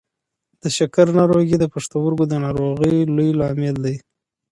د 0.61 0.63
شکر 0.77 1.07
ناروغي 1.19 1.55
د 1.59 1.65
پښتورګو 1.73 2.25
د 2.27 2.33
ناروغۍ 2.45 2.97
لوی 3.15 3.31
لامل 3.39 3.75
دی. 3.85 3.95